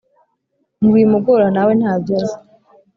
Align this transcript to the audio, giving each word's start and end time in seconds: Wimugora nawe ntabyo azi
Wimugora 0.91 1.47
nawe 1.55 1.71
ntabyo 1.81 2.13
azi 2.21 2.37